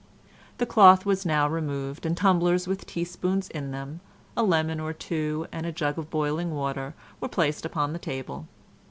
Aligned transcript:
The 0.57 0.65
cloth 0.65 1.05
was 1.05 1.27
now 1.27 1.47
removed 1.47 2.07
and 2.07 2.17
tumblers 2.17 2.65
with 2.67 2.87
teaspoons 2.87 3.49
in 3.49 3.69
them, 3.69 3.99
a 4.35 4.41
lemon 4.41 4.79
or 4.79 4.93
two 4.93 5.45
and 5.51 5.63
a 5.63 5.71
jug 5.71 5.99
of 5.99 6.09
boiling 6.09 6.49
water 6.55 6.95
were 7.19 7.27
placed 7.27 7.65
upon 7.67 7.93
the 7.93 7.99
table. 7.99 8.47